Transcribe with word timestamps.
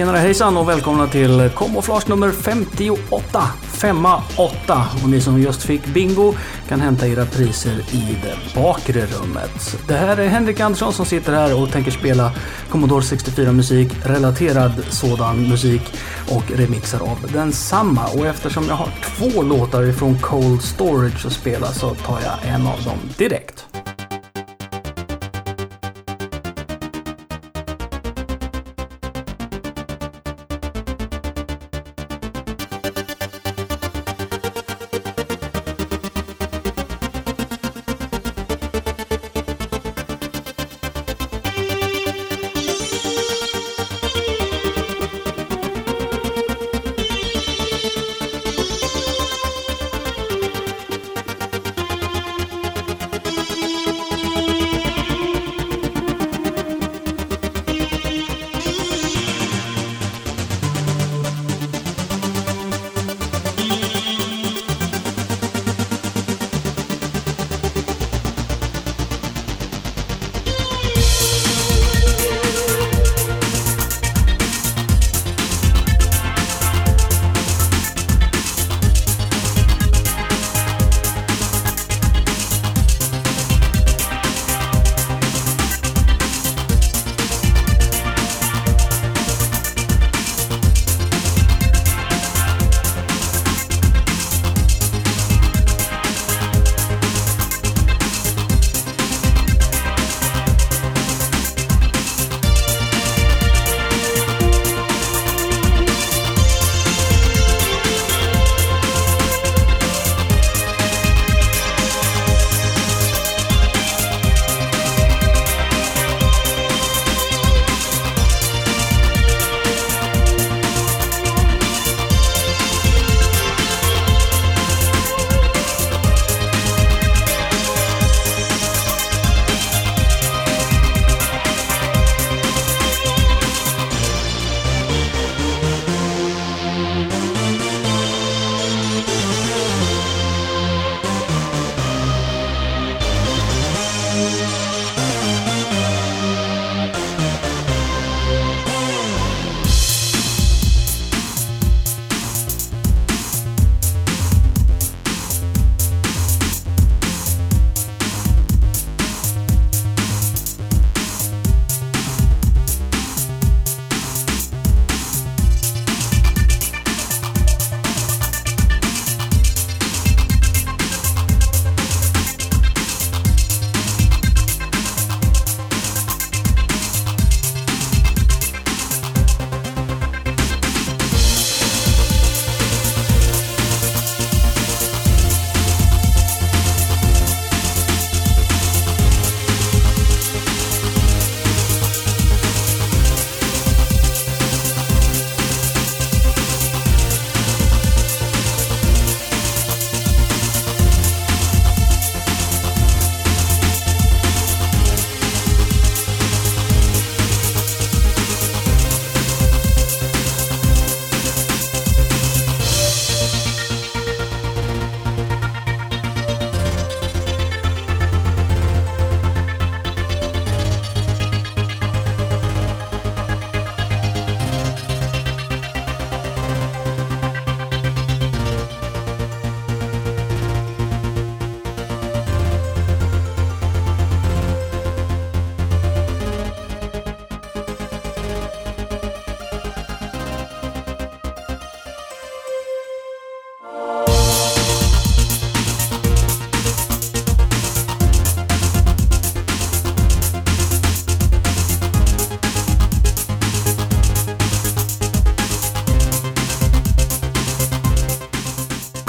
Tjenare 0.00 0.16
hejsan 0.16 0.56
och 0.56 0.68
välkomna 0.68 1.06
till 1.06 1.50
Kamouflage 1.56 2.08
nummer 2.08 2.32
58. 2.32 3.42
58. 3.62 4.86
Och 5.02 5.08
ni 5.08 5.20
som 5.20 5.42
just 5.42 5.62
fick 5.62 5.86
bingo 5.86 6.34
kan 6.68 6.80
hämta 6.80 7.08
era 7.08 7.26
priser 7.26 7.80
i 7.92 8.18
det 8.22 8.60
bakre 8.60 9.06
rummet. 9.06 9.76
Det 9.88 9.94
här 9.94 10.16
är 10.16 10.28
Henrik 10.28 10.60
Andersson 10.60 10.92
som 10.92 11.06
sitter 11.06 11.32
här 11.32 11.62
och 11.62 11.72
tänker 11.72 11.90
spela 11.90 12.32
Commodore 12.70 13.02
64 13.02 13.52
musik, 13.52 13.88
relaterad 14.04 14.72
sådan 14.88 15.48
musik 15.48 15.82
och 16.30 16.50
remixar 16.50 17.00
av 17.00 17.32
densamma. 17.32 18.06
Och 18.06 18.26
eftersom 18.26 18.64
jag 18.68 18.74
har 18.74 18.88
två 19.02 19.42
låtar 19.42 19.82
ifrån 19.82 20.18
Cold 20.18 20.62
Storage 20.62 21.26
att 21.26 21.32
spela 21.32 21.66
så 21.66 21.94
tar 21.94 22.20
jag 22.20 22.54
en 22.54 22.66
av 22.66 22.82
dem 22.84 22.98
direkt. 23.18 23.66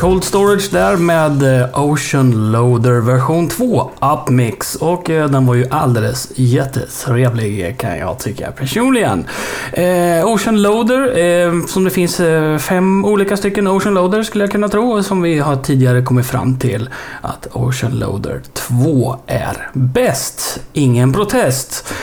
Cold 0.01 0.24
Storage 0.24 0.71
där 0.71 0.98
med 0.98 1.62
eh, 1.62 1.80
Ocean 1.80 2.51
Loader 2.51 3.01
version 3.01 3.50
2 3.50 3.92
Upmix. 4.13 4.75
Och 4.75 5.09
eh, 5.09 5.30
den 5.30 5.45
var 5.45 5.56
ju 5.56 5.65
alldeles 5.69 6.31
jättetrevlig 6.36 7.80
kan 7.80 7.98
jag 7.98 8.19
tycka 8.19 8.51
personligen. 8.51 9.25
Eh, 9.74 10.25
Ocean 10.25 10.62
Loader, 10.62 11.19
eh, 11.19 11.65
som 11.65 11.83
det 11.83 11.89
finns 11.89 12.19
eh, 12.19 12.57
fem 12.57 13.06
olika 13.06 13.38
stycken 13.38 13.68
Ocean 13.68 13.94
Loader 13.94 14.24
skulle 14.24 14.44
jag 14.44 14.51
kunna 14.51 14.69
tro. 14.69 15.03
Som 15.03 15.21
vi 15.21 15.39
har 15.39 15.56
tidigare 15.56 16.01
kommit 16.01 16.25
fram 16.25 16.59
till 16.59 16.89
att 17.21 17.47
Ocean 17.51 18.00
Loader 18.00 18.42
2 18.54 19.15
är 19.27 19.69
bäst. 19.74 20.59
Ingen 20.74 21.13
protest. 21.13 21.94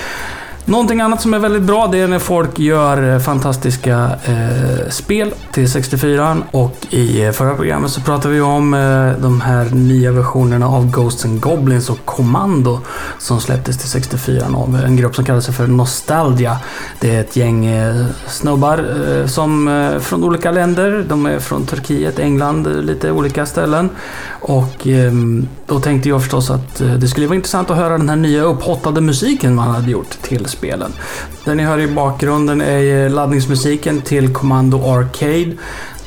Någonting 0.68 1.00
annat 1.00 1.22
som 1.22 1.34
är 1.34 1.38
väldigt 1.38 1.62
bra 1.62 1.86
det 1.86 1.98
är 1.98 2.08
när 2.08 2.18
folk 2.18 2.58
gör 2.58 3.14
eh, 3.14 3.18
fantastiska 3.18 4.10
eh, 4.24 4.88
spel 4.90 5.34
till 5.52 5.70
64 5.70 6.36
och 6.50 6.76
i 6.90 7.24
eh, 7.24 7.32
förra 7.32 7.54
programmet 7.54 7.90
så 7.90 8.00
pratade 8.00 8.34
vi 8.34 8.40
om 8.40 8.74
eh, 8.74 9.22
de 9.22 9.40
här 9.40 9.64
nya 9.70 10.12
versionerna 10.12 10.68
av 10.68 10.90
Ghosts 10.90 11.24
and 11.24 11.40
Goblins 11.40 11.90
och 11.90 12.04
Commando 12.04 12.80
som 13.18 13.40
släpptes 13.40 13.78
till 13.78 13.88
64 13.88 14.46
av 14.54 14.80
en 14.84 14.96
grupp 14.96 15.14
som 15.14 15.24
kallar 15.24 15.40
sig 15.40 15.54
för 15.54 15.66
Nostalgia. 15.66 16.58
Det 17.00 17.16
är 17.16 17.20
ett 17.20 17.36
gäng 17.36 17.66
eh, 17.66 18.06
snubbar 18.26 18.84
eh, 19.08 19.26
som 19.26 19.68
eh, 19.68 19.98
från 19.98 20.24
olika 20.24 20.50
länder. 20.50 21.04
De 21.08 21.26
är 21.26 21.38
från 21.38 21.66
Turkiet, 21.66 22.18
England, 22.18 22.66
eh, 22.66 22.72
lite 22.72 23.10
olika 23.10 23.46
ställen. 23.46 23.90
Och 24.40 24.86
ehm, 24.86 25.48
då 25.66 25.80
tänkte 25.80 26.08
jag 26.08 26.20
förstås 26.20 26.50
att 26.50 26.80
eh, 26.80 26.92
det 26.92 27.08
skulle 27.08 27.26
vara 27.26 27.36
intressant 27.36 27.70
att 27.70 27.76
höra 27.76 27.98
den 27.98 28.08
här 28.08 28.16
nya 28.16 28.42
upphottade 28.42 29.00
musiken 29.00 29.54
man 29.54 29.68
hade 29.68 29.90
gjort 29.90 30.22
till 30.22 30.46
spelen. 30.58 30.92
Det 31.44 31.54
ni 31.54 31.62
hör 31.62 31.78
i 31.78 31.86
bakgrunden 31.86 32.60
är 32.60 33.08
laddningsmusiken 33.08 34.00
till 34.00 34.32
Commando 34.34 34.82
Arcade. 34.92 35.56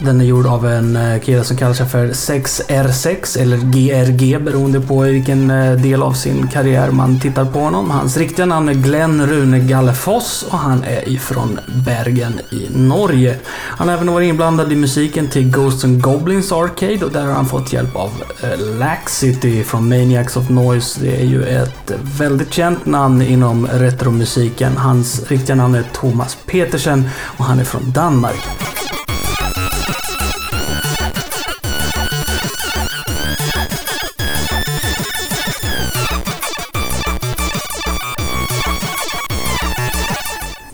Den 0.03 0.21
är 0.21 0.25
gjord 0.25 0.45
av 0.45 0.67
en 0.67 0.95
eh, 0.95 1.19
kille 1.19 1.43
som 1.43 1.57
kallar 1.57 1.73
sig 1.73 1.85
för 1.85 2.07
6R6 2.07 3.39
eller 3.39 3.57
GRG 3.57 4.41
beroende 4.41 4.81
på 4.81 4.99
vilken 4.99 5.51
eh, 5.51 5.71
del 5.71 6.03
av 6.03 6.13
sin 6.13 6.47
karriär 6.47 6.91
man 6.91 7.19
tittar 7.19 7.45
på 7.45 7.59
honom. 7.59 7.91
Hans 7.91 8.17
riktiga 8.17 8.45
namn 8.45 8.69
är 8.69 8.73
Glenn 8.73 9.27
Rune 9.27 9.59
Gallefoss 9.59 10.45
och 10.49 10.57
han 10.57 10.83
är 10.83 11.09
ifrån 11.09 11.59
Bergen 11.85 12.39
i 12.49 12.67
Norge. 12.75 13.35
Han 13.49 13.87
har 13.87 13.95
även 13.95 14.13
varit 14.13 14.29
inblandad 14.29 14.71
i 14.71 14.75
musiken 14.75 15.27
till 15.27 15.51
Ghosts 15.51 15.83
and 15.83 16.01
Goblins 16.01 16.51
Arcade 16.51 17.05
och 17.05 17.11
där 17.11 17.25
har 17.25 17.33
han 17.33 17.45
fått 17.45 17.73
hjälp 17.73 17.95
av 17.95 18.11
eh, 18.43 18.77
Laxity 18.79 19.63
från 19.63 19.89
Maniacs 19.89 20.37
of 20.37 20.49
Noise. 20.49 20.99
Det 21.01 21.21
är 21.21 21.25
ju 21.25 21.43
ett 21.43 21.91
väldigt 22.17 22.53
känt 22.53 22.85
namn 22.85 23.21
inom 23.21 23.67
retromusiken. 23.67 24.77
Hans 24.77 25.31
riktiga 25.31 25.55
namn 25.55 25.75
är 25.75 25.83
Thomas 25.93 26.37
Petersen 26.45 27.09
och 27.37 27.45
han 27.45 27.59
är 27.59 27.63
från 27.63 27.91
Danmark. 27.91 28.47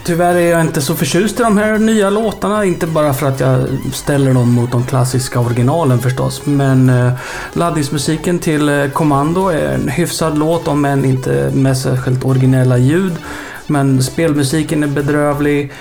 Tyvärr 0.08 0.36
är 0.36 0.52
jag 0.52 0.62
inte 0.62 0.82
så 0.82 0.96
förtjust 0.96 1.40
i 1.40 1.44
de 1.44 1.58
här 1.58 1.78
nya 1.80 2.10
låtarna. 2.10 2.66
Inte 2.66 2.88
bara 2.88 3.14
för 3.14 3.28
att 3.28 3.40
jag 3.40 3.68
ställer 3.94 4.34
dem 4.34 4.52
mot 4.52 4.72
de 4.72 4.84
klassiska 4.86 5.40
originalen 5.40 6.00
förstås. 6.00 6.46
Men 6.46 6.90
eh, 6.90 7.14
laddningsmusiken 7.54 8.40
till 8.40 8.70
eh, 8.70 8.90
Commando 8.90 9.48
är 9.48 9.74
en 9.74 9.88
hyfsad 9.88 10.38
låt 10.38 10.68
om 10.68 10.86
än 10.86 11.06
inte 11.06 11.52
med 11.54 11.78
särskilt 11.78 12.26
originella 12.26 12.78
ljud. 12.78 13.14
Men 13.68 14.04
spelmusiken 14.04 14.84
är 14.84 14.88
bedrövlig. 14.88 15.72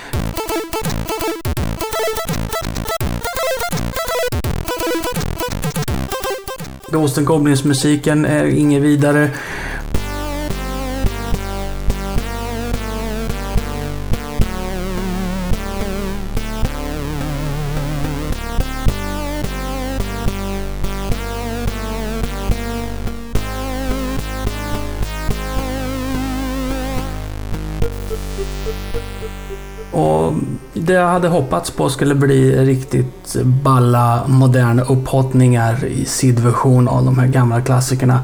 Ghost 6.89 7.17
Goblins-musiken 7.17 8.25
är 8.25 8.45
inget 8.45 8.83
vidare. 8.83 9.31
Och 29.97 30.33
det 30.75 30.93
jag 30.93 31.09
hade 31.09 31.29
hoppats 31.29 31.71
på 31.71 31.89
skulle 31.89 32.15
bli 32.15 32.65
riktigt 32.65 33.37
balla 33.43 34.23
moderna 34.27 34.83
upphottningar 34.83 35.85
i 35.85 36.05
sidversion 36.05 36.89
av 36.89 37.05
de 37.05 37.19
här 37.19 37.27
gamla 37.27 37.61
klassikerna. 37.61 38.21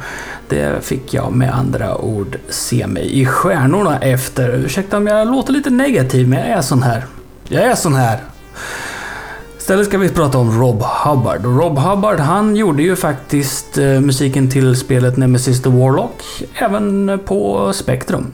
Det 0.49 0.85
fick 0.85 1.15
jag 1.15 1.33
med 1.33 1.55
andra 1.55 1.99
ord 1.99 2.39
se 2.49 2.87
mig 2.87 3.21
i 3.21 3.27
stjärnorna 3.27 3.99
efter. 3.99 4.49
Ursäkta 4.49 4.97
om 4.97 5.07
jag 5.07 5.29
låter 5.29 5.53
lite 5.53 5.71
negativ, 5.71 6.29
men 6.29 6.39
jag 6.39 6.49
är 6.49 6.63
sån 6.63 6.83
här. 6.83 7.05
Jag 7.49 7.63
är 7.63 7.75
sån 7.75 7.95
här. 7.95 8.19
Istället 9.59 9.87
ska 9.87 9.99
vi 9.99 10.09
prata 10.09 10.39
om 10.39 10.61
Rob 10.61 10.83
Hubbard. 11.05 11.45
Rob 11.45 11.79
Hubbard 11.79 12.21
han 12.21 12.57
gjorde 12.57 12.83
ju 12.83 12.97
faktiskt 12.97 13.79
eh, 13.79 14.01
musiken 14.01 14.51
till 14.51 14.77
spelet 14.77 15.17
Nemesis 15.17 15.63
the 15.63 15.69
Warlock, 15.69 16.23
även 16.55 17.19
på 17.25 17.73
Spectrum. 17.73 18.33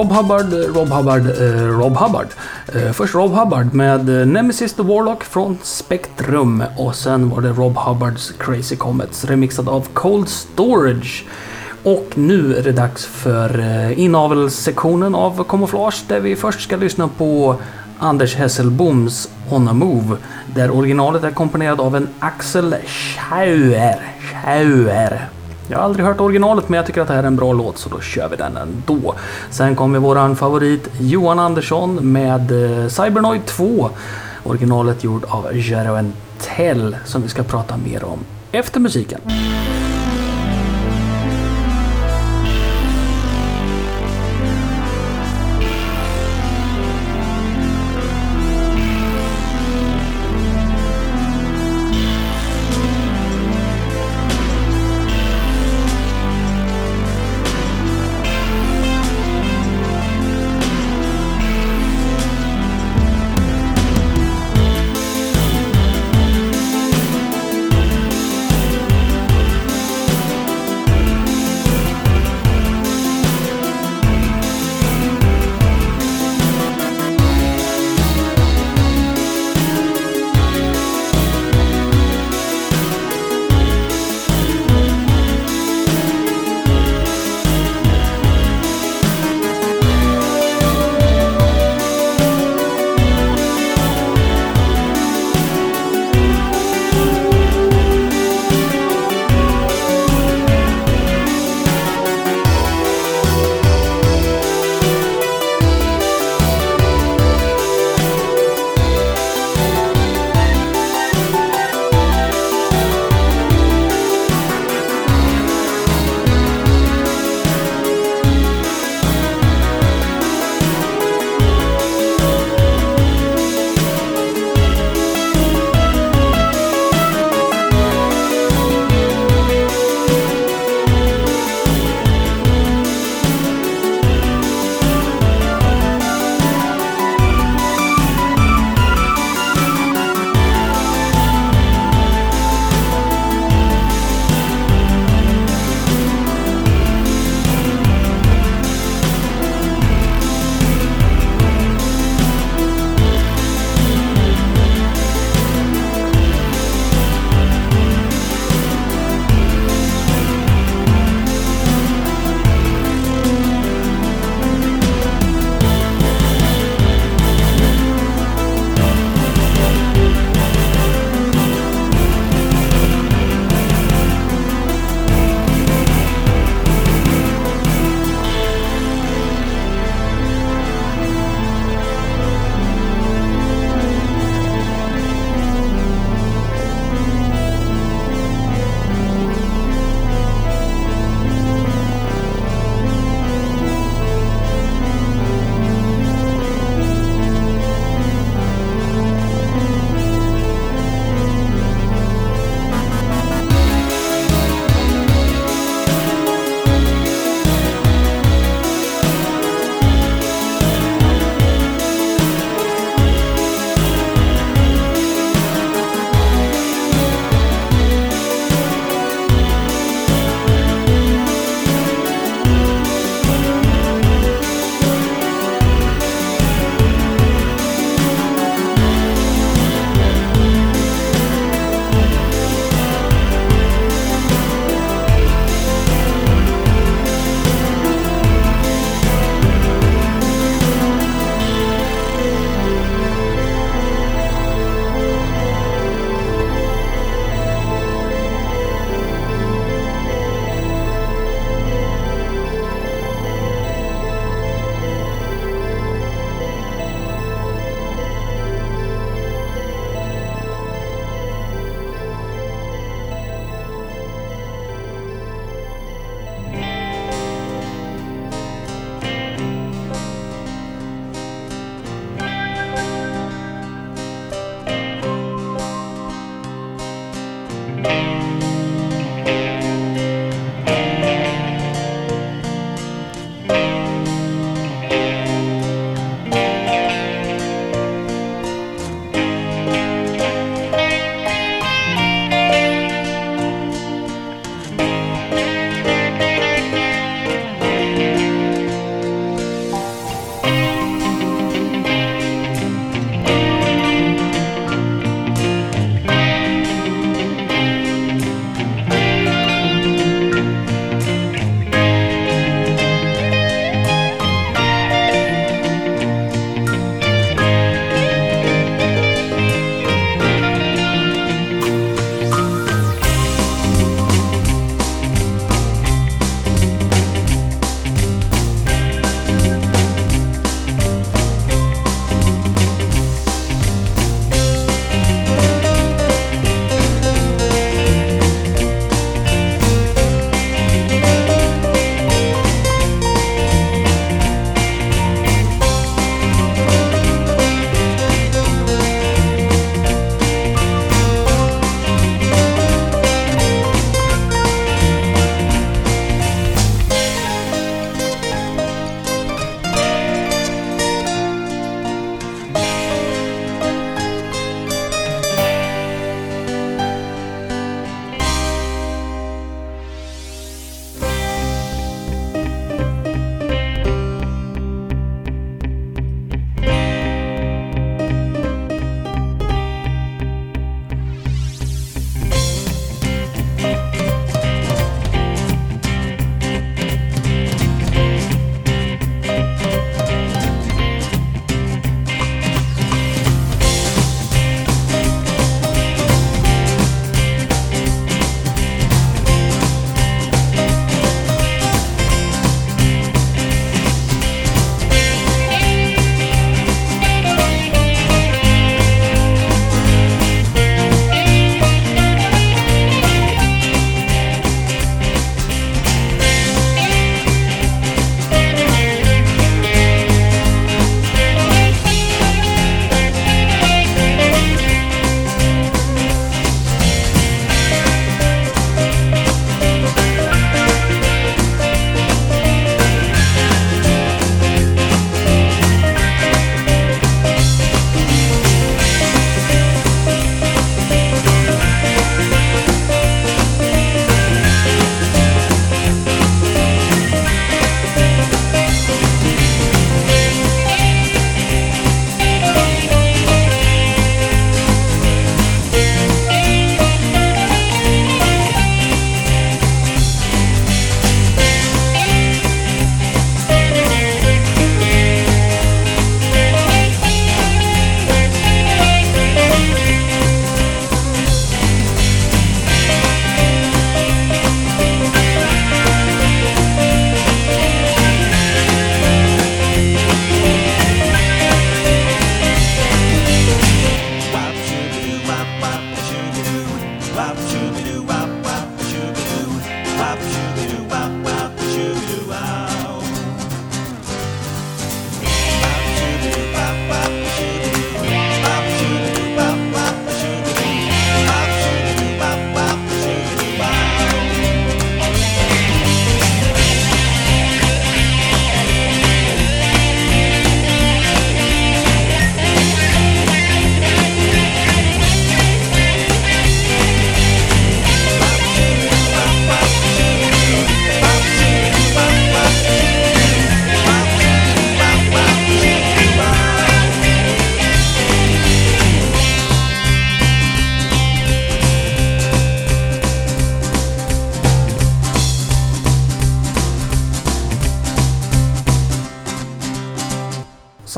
Rob 0.00 0.12
Hubbard, 0.12 0.52
Rob 0.52 0.88
Hubbard, 0.88 1.26
eh, 1.26 1.78
Rob 1.78 1.96
Hubbard. 1.96 2.26
Eh, 2.74 2.92
först 2.92 3.14
Rob 3.14 3.30
Hubbard 3.30 3.74
med 3.74 4.20
eh, 4.20 4.26
Nemesis 4.26 4.74
the 4.74 4.82
Warlock 4.82 5.24
från 5.24 5.58
Spectrum 5.62 6.64
och 6.76 6.94
sen 6.94 7.30
var 7.30 7.40
det 7.40 7.48
Rob 7.48 7.76
Hubbards 7.76 8.32
Crazy 8.38 8.76
Comets 8.76 9.24
remixad 9.24 9.68
av 9.68 9.88
Cold 9.92 10.28
Storage. 10.28 11.24
Och 11.82 12.06
nu 12.14 12.56
är 12.56 12.62
det 12.62 12.72
dags 12.72 13.06
för 13.06 13.58
eh, 13.58 14.00
inavelssektionen 14.00 15.14
av 15.14 15.44
Camouflage 15.44 16.04
där 16.08 16.20
vi 16.20 16.36
först 16.36 16.60
ska 16.60 16.76
lyssna 16.76 17.08
på 17.08 17.56
Anders 17.98 18.34
Hesselboms 18.34 19.28
On 19.50 19.68
a 19.68 19.72
Move 19.72 20.16
där 20.54 20.70
originalet 20.70 21.24
är 21.24 21.30
komponerat 21.30 21.80
av 21.80 21.96
en 21.96 22.08
Axel 22.18 22.74
Schauer. 22.86 24.00
Schauer. 24.20 25.28
Jag 25.70 25.78
har 25.78 25.84
aldrig 25.84 26.06
hört 26.06 26.20
originalet 26.20 26.68
men 26.68 26.76
jag 26.76 26.86
tycker 26.86 27.00
att 27.00 27.08
det 27.08 27.14
här 27.14 27.22
är 27.22 27.26
en 27.26 27.36
bra 27.36 27.52
låt 27.52 27.78
så 27.78 27.88
då 27.88 28.00
kör 28.00 28.28
vi 28.28 28.36
den 28.36 28.56
ändå. 28.56 29.14
Sen 29.50 29.76
kommer 29.76 29.98
våran 29.98 30.36
favorit 30.36 30.90
Johan 31.00 31.38
Andersson 31.38 32.12
med 32.12 32.40
eh, 32.52 32.88
Cybernoid 32.88 33.46
2. 33.46 33.90
Originalet 34.44 35.04
gjord 35.04 35.24
av 35.28 35.56
Jeroen 35.56 36.12
Tell 36.40 36.96
som 37.04 37.22
vi 37.22 37.28
ska 37.28 37.42
prata 37.42 37.76
mer 37.76 38.04
om 38.04 38.18
efter 38.52 38.80
musiken. 38.80 39.20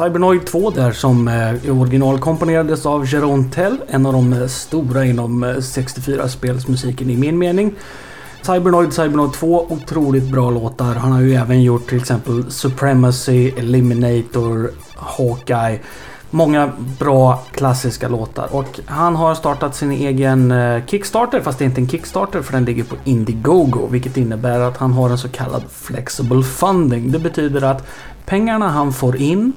Cybernoid 0.02 0.46
2 0.46 0.70
där 0.70 0.92
som 0.92 1.28
eh, 1.28 1.80
originalkomponerades 1.80 2.86
av 2.86 3.04
Jérôme 3.04 3.50
Tell. 3.50 3.76
En 3.88 4.06
av 4.06 4.12
de 4.12 4.32
eh, 4.32 4.46
stora 4.46 5.04
inom 5.04 5.42
eh, 5.42 5.48
64-spelsmusiken 5.48 7.10
i 7.10 7.16
min 7.16 7.38
mening. 7.38 7.74
Cybernoid, 8.42 8.92
Cybernoid 8.92 9.32
2, 9.32 9.66
otroligt 9.68 10.30
bra 10.30 10.50
låtar. 10.50 10.94
Han 10.94 11.12
har 11.12 11.20
ju 11.20 11.34
även 11.34 11.62
gjort 11.62 11.88
till 11.88 11.98
exempel 11.98 12.50
Supremacy, 12.50 13.48
Eliminator, 13.56 14.70
Hawkeye. 14.94 15.80
Många 16.30 16.72
bra 16.98 17.42
klassiska 17.52 18.08
låtar 18.08 18.48
och 18.50 18.80
han 18.86 19.16
har 19.16 19.34
startat 19.34 19.74
sin 19.76 19.92
egen 19.92 20.50
eh, 20.50 20.86
Kickstarter 20.86 21.40
fast 21.40 21.58
det 21.58 21.64
är 21.64 21.66
inte 21.66 21.80
en 21.80 21.88
Kickstarter 21.88 22.42
för 22.42 22.52
den 22.52 22.64
ligger 22.64 22.84
på 22.84 22.96
Indiegogo 23.04 23.86
vilket 23.90 24.16
innebär 24.16 24.60
att 24.60 24.76
han 24.76 24.92
har 24.92 25.10
en 25.10 25.18
så 25.18 25.28
kallad 25.28 25.62
Flexible 25.70 26.42
Funding. 26.42 27.12
Det 27.12 27.18
betyder 27.18 27.62
att 27.62 27.86
pengarna 28.26 28.68
han 28.68 28.92
får 28.92 29.16
in 29.16 29.52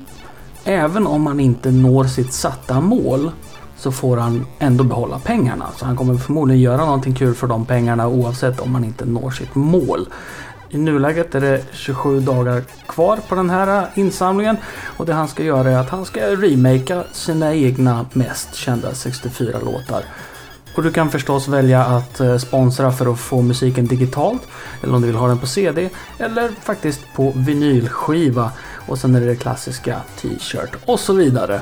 även 0.66 1.08
om 1.08 1.28
han 1.28 1.40
inte 1.40 1.72
når 1.72 2.04
sitt 2.04 2.34
satta 2.34 2.82
mål 2.82 3.32
så 3.78 3.92
får 3.92 4.18
han 4.18 4.46
ändå 4.60 4.84
behålla 4.84 5.20
pengarna. 5.20 5.66
Så 5.78 5.86
han 5.86 5.96
kommer 5.96 6.16
förmodligen 6.18 6.62
göra 6.62 6.86
någonting 6.86 7.14
kul 7.14 7.36
för 7.36 7.48
de 7.48 7.66
pengarna 7.66 8.08
oavsett 8.08 8.60
om 8.60 8.76
han 8.76 8.84
inte 8.84 9.06
når 9.06 9.32
sitt 9.32 9.56
mål. 9.56 10.08
I 10.70 10.78
nuläget 10.78 11.36
är 11.36 11.42
det 11.42 11.62
27 11.72 12.20
dagar 12.20 12.64
kvar 12.88 13.20
på 13.30 13.36
den 13.36 13.50
här 13.50 13.88
insamlingen 13.96 14.58
och 14.98 15.06
det 15.06 15.14
han 15.14 15.28
ska 15.28 15.44
göra 15.44 15.72
är 15.72 15.78
att 15.78 15.90
han 15.90 16.06
ska 16.06 16.20
remakea 16.20 17.04
sina 17.12 17.54
egna 17.54 18.06
mest 18.14 18.56
kända 18.56 18.94
64 18.94 19.60
låtar. 19.60 20.04
Och 20.76 20.84
du 20.84 20.92
kan 20.92 21.12
förstås 21.12 21.48
välja 21.48 21.84
att 21.84 22.20
eh, 22.20 22.38
sponsra 22.38 22.92
för 22.92 23.14
att 23.14 23.20
få 23.20 23.42
musiken 23.42 23.88
digitalt 23.88 24.42
eller 24.84 24.96
om 24.96 25.02
du 25.02 25.08
vill 25.08 25.16
ha 25.16 25.28
den 25.28 25.38
på 25.38 25.48
CD 25.48 25.90
eller 26.18 26.50
faktiskt 26.64 27.00
på 27.16 27.34
vinylskiva 27.36 28.52
och 28.88 28.98
sen 28.98 29.16
är 29.16 29.20
det 29.20 29.26
det 29.26 29.36
klassiska 29.36 30.02
t-shirt 30.22 30.76
och 30.86 31.00
så 31.00 31.14
vidare. 31.14 31.62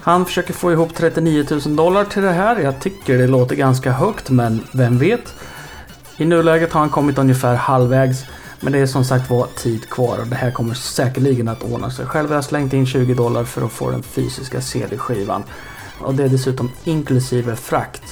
Han 0.00 0.26
försöker 0.26 0.52
få 0.52 0.72
ihop 0.72 0.94
39 0.94 1.46
000 1.50 1.76
dollar 1.76 2.04
till 2.04 2.22
det 2.22 2.32
här. 2.32 2.60
Jag 2.60 2.80
tycker 2.80 3.18
det 3.18 3.26
låter 3.26 3.56
ganska 3.56 3.92
högt 3.92 4.30
men 4.30 4.64
vem 4.72 4.98
vet? 4.98 5.34
I 6.16 6.24
nuläget 6.24 6.72
har 6.72 6.80
han 6.80 6.90
kommit 6.90 7.18
ungefär 7.18 7.54
halvvägs. 7.54 8.24
Men 8.60 8.72
det 8.72 8.78
är 8.78 8.86
som 8.86 9.04
sagt 9.04 9.30
var 9.30 9.46
tid 9.56 9.90
kvar 9.90 10.18
och 10.18 10.26
det 10.26 10.36
här 10.36 10.50
kommer 10.50 10.74
säkerligen 10.74 11.48
att 11.48 11.62
ordna 11.62 11.90
sig. 11.90 12.06
Själv 12.06 12.28
har 12.28 12.34
jag 12.34 12.44
slängt 12.44 12.72
in 12.72 12.86
20 12.86 13.14
dollar 13.14 13.44
för 13.44 13.66
att 13.66 13.72
få 13.72 13.90
den 13.90 14.02
fysiska 14.02 14.60
CD-skivan. 14.60 15.42
Och 16.00 16.14
det 16.14 16.24
är 16.24 16.28
dessutom 16.28 16.70
inklusive 16.84 17.56
frakt. 17.56 18.02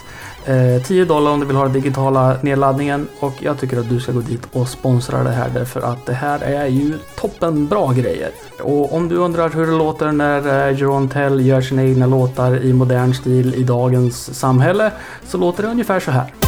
Eh, 0.47 0.83
10 0.83 1.05
dollar 1.05 1.31
om 1.31 1.41
du 1.41 1.47
vill 1.47 1.57
ha 1.57 1.65
den 1.65 1.73
digitala 1.73 2.37
nedladdningen 2.43 3.09
och 3.21 3.35
jag 3.39 3.59
tycker 3.59 3.79
att 3.79 3.89
du 3.89 4.01
ska 4.01 4.13
gå 4.13 4.21
dit 4.21 4.43
och 4.53 4.69
sponsra 4.69 5.23
det 5.23 5.31
här 5.31 5.51
därför 5.55 5.81
att 5.81 6.07
det 6.07 6.13
här 6.13 6.41
är 6.41 6.67
ju 6.67 6.99
toppen 7.17 7.67
bra 7.67 7.93
grejer. 7.93 8.31
Och 8.63 8.95
om 8.95 9.09
du 9.09 9.17
undrar 9.17 9.51
hur 9.51 9.67
det 9.67 9.73
låter 9.73 10.13
när 10.13 10.69
eh, 10.69 10.79
Jerome 10.79 11.09
Tell 11.09 11.47
gör 11.47 11.61
sina 11.61 11.85
egna 11.85 12.07
låtar 12.07 12.65
i 12.65 12.73
modern 12.73 13.15
stil 13.15 13.55
i 13.55 13.63
dagens 13.63 14.39
samhälle 14.39 14.93
så 15.27 15.39
låter 15.39 15.63
det 15.63 15.69
ungefär 15.69 16.01
så 16.01 16.11
här. 16.11 16.46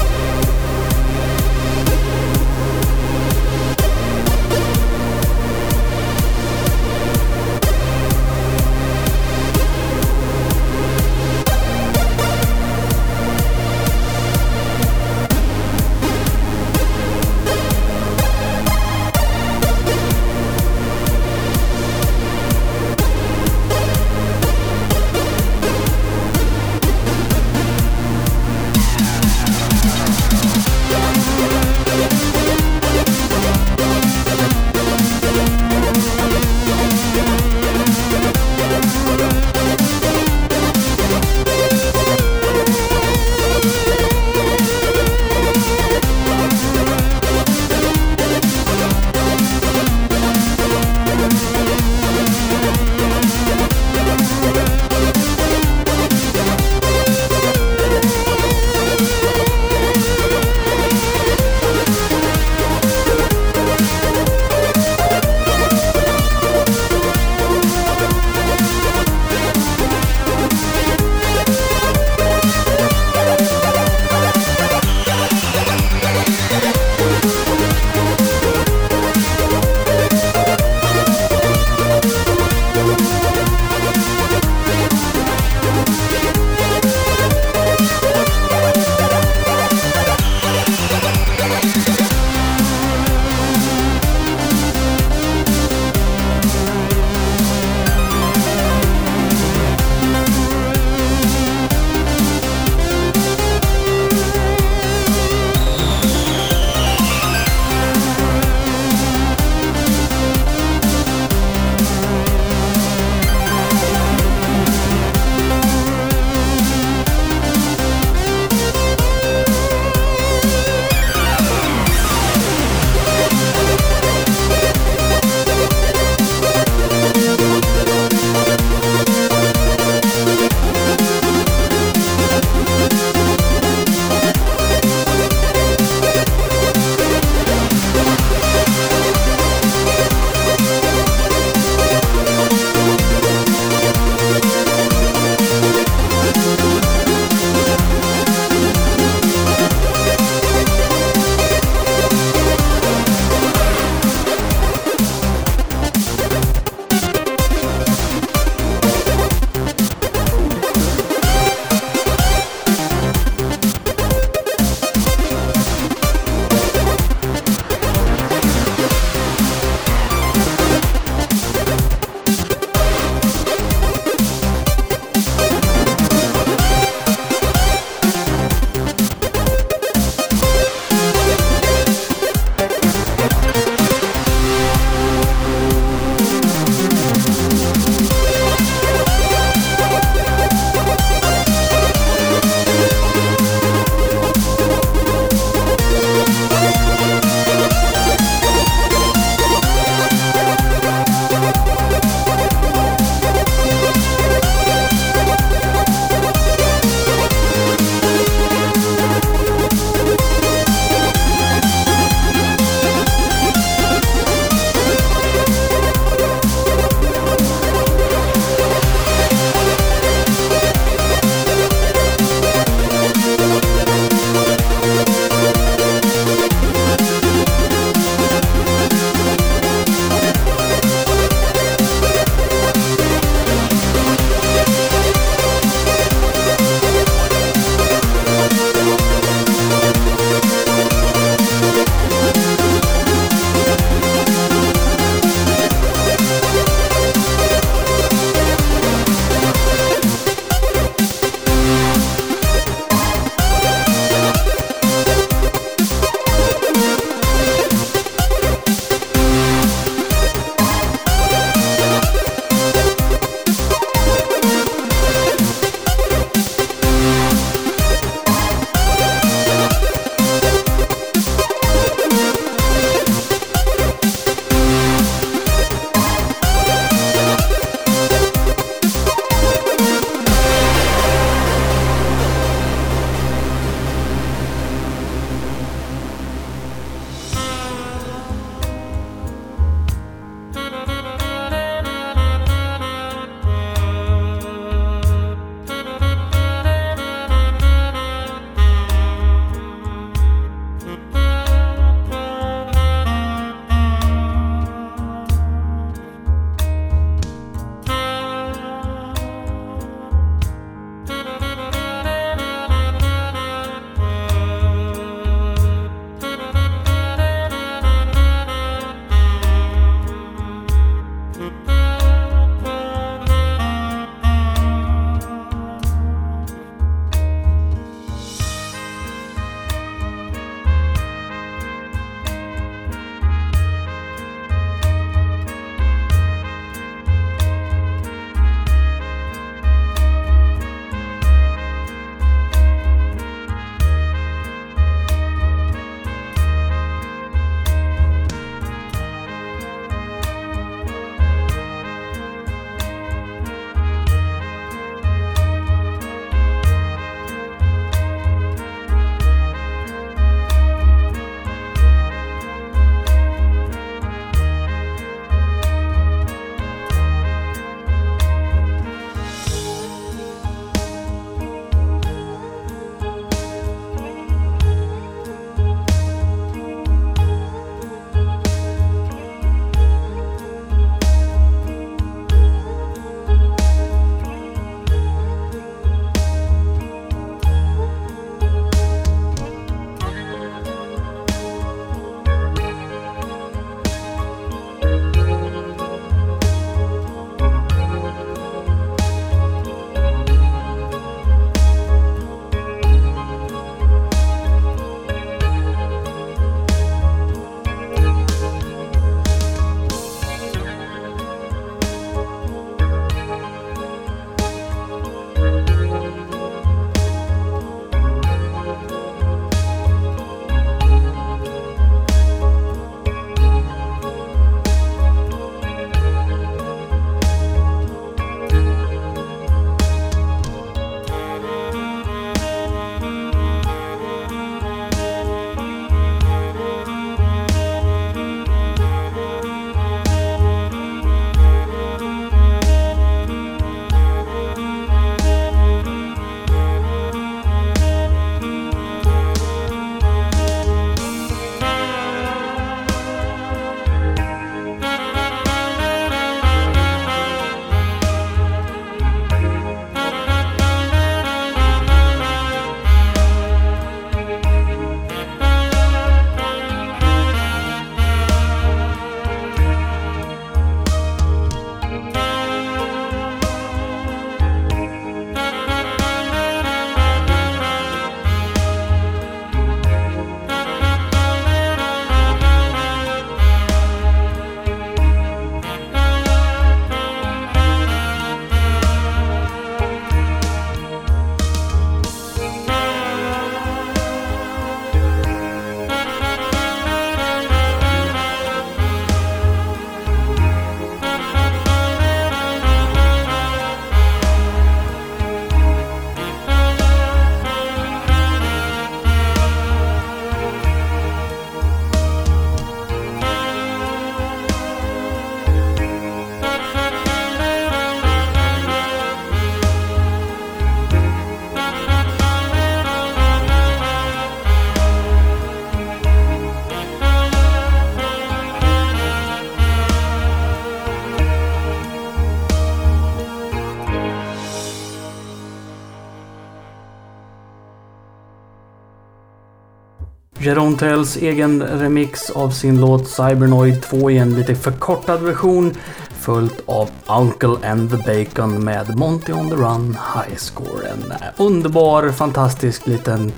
Jerome 540.48 540.76
Tells 540.76 541.16
egen 541.16 541.62
remix 541.62 542.30
av 542.30 542.50
sin 542.50 542.80
låt 542.80 543.08
Cybernoid 543.08 543.82
2 543.82 544.10
i 544.10 544.18
en 544.18 544.34
lite 544.34 544.54
förkortad 544.54 545.22
version. 545.22 545.74
Följt 546.20 546.62
av 546.66 546.90
Uncle 547.06 547.70
and 547.70 547.90
the 547.90 547.96
Bacon 547.96 548.64
med 548.64 548.96
Monty 548.96 549.32
on 549.32 549.48
the 549.48 549.54
Run 549.54 549.96
High 550.14 550.36
Score. 550.36 550.88
En 550.88 551.12
underbar, 551.36 552.08
fantastisk 552.08 552.86
liten... 552.86 553.32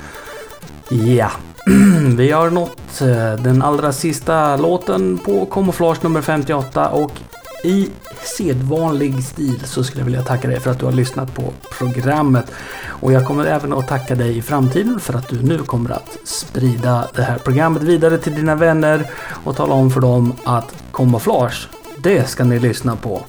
Ja. 0.88 0.96
Yeah. 0.96 1.32
Vi 2.16 2.30
har 2.30 2.50
nått 2.50 3.00
eh, 3.00 3.42
den 3.42 3.62
allra 3.62 3.92
sista 3.92 4.56
låten 4.56 5.18
på 5.18 5.46
Camouflage 5.46 6.02
nummer 6.02 6.22
58 6.22 6.88
och 6.88 7.12
i 7.64 7.88
sedvanlig 8.36 9.24
stil 9.24 9.60
så 9.64 9.84
skulle 9.84 10.00
jag 10.00 10.04
vilja 10.04 10.22
tacka 10.22 10.48
dig 10.48 10.60
för 10.60 10.70
att 10.70 10.78
du 10.78 10.84
har 10.84 10.92
lyssnat 10.92 11.34
på 11.34 11.52
programmet. 11.78 12.44
Och 12.86 13.12
jag 13.12 13.26
kommer 13.26 13.46
även 13.46 13.72
att 13.72 13.88
tacka 13.88 14.14
dig 14.14 14.38
i 14.38 14.42
framtiden 14.42 15.00
för 15.00 15.14
att 15.14 15.28
du 15.28 15.42
nu 15.42 15.58
kommer 15.58 15.90
att 15.90 16.18
sprida 16.24 17.08
det 17.14 17.22
här 17.22 17.38
programmet 17.38 17.82
vidare 17.82 18.18
till 18.18 18.34
dina 18.34 18.54
vänner 18.54 19.10
och 19.44 19.56
tala 19.56 19.74
om 19.74 19.90
för 19.90 20.00
dem 20.00 20.32
att 20.44 20.74
kamouflage, 20.92 21.68
det 21.98 22.28
ska 22.28 22.44
ni 22.44 22.58
lyssna 22.58 22.96
på. 22.96 23.24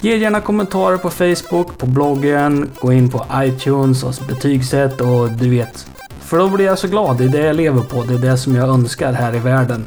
Ge 0.00 0.16
gärna 0.16 0.40
kommentarer 0.40 0.96
på 0.96 1.10
Facebook, 1.10 1.78
på 1.78 1.86
bloggen, 1.86 2.70
gå 2.80 2.92
in 2.92 3.10
på 3.10 3.26
iTunes 3.34 4.02
och 4.02 4.14
betygsätt 4.28 5.00
och 5.00 5.30
du 5.30 5.50
vet. 5.50 5.86
För 6.20 6.38
då 6.38 6.48
blir 6.48 6.66
jag 6.66 6.78
så 6.78 6.88
glad. 6.88 7.18
Det 7.18 7.24
är 7.24 7.28
det 7.28 7.46
jag 7.46 7.56
lever 7.56 7.82
på. 7.82 8.02
Det 8.02 8.14
är 8.14 8.18
det 8.18 8.38
som 8.38 8.54
jag 8.54 8.68
önskar 8.68 9.12
här 9.12 9.34
i 9.34 9.38
världen. 9.38 9.86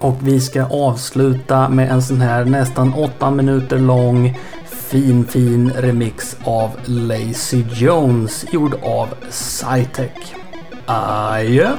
Och 0.00 0.16
vi 0.22 0.40
ska 0.40 0.64
avsluta 0.64 1.68
med 1.68 1.90
en 1.90 2.02
sån 2.02 2.20
här 2.20 2.44
nästan 2.44 2.94
åtta 2.94 3.30
minuter 3.30 3.78
lång 3.78 4.38
fin 4.90 5.24
fin 5.24 5.72
remix 5.76 6.36
av 6.44 6.70
Lazy 6.84 7.64
Jones 7.72 8.44
gjord 8.52 8.74
av 8.82 9.08
Cytec. 9.30 10.10
Adjö! 10.86 11.76